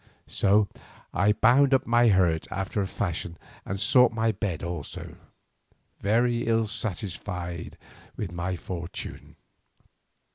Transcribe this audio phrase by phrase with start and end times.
[0.25, 0.67] So
[1.13, 5.15] I bound up my hurt after a fashion and sought my bed also,
[5.99, 7.77] very ill satisfied
[8.17, 9.35] with my fortune.